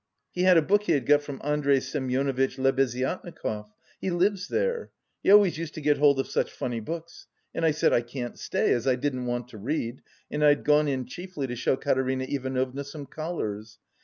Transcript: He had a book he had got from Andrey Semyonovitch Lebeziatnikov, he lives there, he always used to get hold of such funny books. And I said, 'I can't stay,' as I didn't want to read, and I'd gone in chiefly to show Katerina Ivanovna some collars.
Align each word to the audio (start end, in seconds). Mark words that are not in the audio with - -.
He 0.31 0.41
had 0.41 0.57
a 0.57 0.63
book 0.63 0.81
he 0.85 0.93
had 0.93 1.05
got 1.05 1.21
from 1.21 1.39
Andrey 1.43 1.77
Semyonovitch 1.79 2.57
Lebeziatnikov, 2.57 3.67
he 3.99 4.09
lives 4.09 4.47
there, 4.47 4.89
he 5.21 5.29
always 5.29 5.59
used 5.59 5.75
to 5.75 5.79
get 5.79 5.99
hold 5.99 6.19
of 6.19 6.25
such 6.25 6.49
funny 6.51 6.79
books. 6.79 7.27
And 7.53 7.63
I 7.63 7.69
said, 7.69 7.93
'I 7.93 8.01
can't 8.01 8.39
stay,' 8.39 8.73
as 8.73 8.87
I 8.87 8.95
didn't 8.95 9.27
want 9.27 9.47
to 9.49 9.59
read, 9.59 10.01
and 10.31 10.43
I'd 10.43 10.63
gone 10.65 10.87
in 10.87 11.05
chiefly 11.05 11.45
to 11.45 11.55
show 11.55 11.75
Katerina 11.75 12.23
Ivanovna 12.27 12.83
some 12.83 13.05
collars. 13.05 13.77